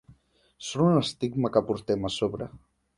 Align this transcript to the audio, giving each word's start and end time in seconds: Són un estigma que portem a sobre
Són 0.69 0.87
un 0.87 0.97
estigma 1.03 1.53
que 1.59 1.65
portem 1.71 2.13
a 2.13 2.15
sobre 2.19 2.53